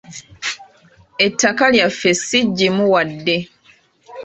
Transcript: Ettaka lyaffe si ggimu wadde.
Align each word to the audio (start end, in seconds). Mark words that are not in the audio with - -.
Ettaka 1.25 1.65
lyaffe 1.73 2.11
si 2.27 2.39
ggimu 2.49 2.83
wadde. 2.93 3.37